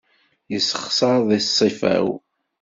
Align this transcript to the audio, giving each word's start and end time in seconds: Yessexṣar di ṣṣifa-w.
Yessexṣar 0.51 1.19
di 1.29 1.39
ṣṣifa-w. 1.45 2.05